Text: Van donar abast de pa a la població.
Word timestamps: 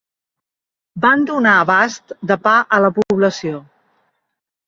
Van 1.03 1.25
donar 1.31 1.51
abast 1.65 2.15
de 2.33 2.37
pa 2.47 2.53
a 2.77 2.79
la 2.87 2.91
població. 2.97 3.63